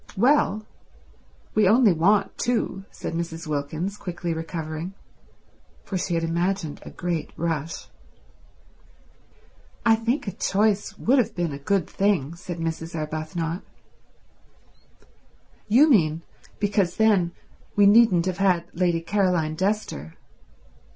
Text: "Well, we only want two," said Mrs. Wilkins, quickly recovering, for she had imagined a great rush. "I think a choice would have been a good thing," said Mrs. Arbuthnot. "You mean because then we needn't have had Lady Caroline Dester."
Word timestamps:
"Well, 0.17 0.65
we 1.53 1.67
only 1.67 1.93
want 1.93 2.35
two," 2.39 2.85
said 2.89 3.13
Mrs. 3.13 3.45
Wilkins, 3.45 3.97
quickly 3.97 4.33
recovering, 4.33 4.95
for 5.83 5.95
she 5.95 6.15
had 6.15 6.23
imagined 6.23 6.79
a 6.81 6.89
great 6.89 7.29
rush. 7.37 7.87
"I 9.85 9.93
think 9.95 10.27
a 10.27 10.31
choice 10.31 10.97
would 10.97 11.19
have 11.19 11.35
been 11.35 11.51
a 11.51 11.59
good 11.59 11.87
thing," 11.87 12.33
said 12.33 12.57
Mrs. 12.57 12.95
Arbuthnot. 12.95 13.61
"You 15.67 15.87
mean 15.87 16.23
because 16.57 16.97
then 16.97 17.33
we 17.75 17.85
needn't 17.85 18.25
have 18.25 18.39
had 18.39 18.63
Lady 18.73 19.01
Caroline 19.01 19.55
Dester." 19.55 20.13